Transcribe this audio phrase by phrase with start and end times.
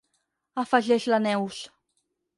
[0.63, 1.63] Afegeix la Neus—.